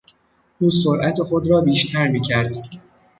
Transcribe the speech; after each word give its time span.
او 0.59 0.71
سرعت 0.71 1.19
خود 1.19 1.47
را 1.47 1.61
بیشتر 1.61 2.07
میکرد. 2.07 2.69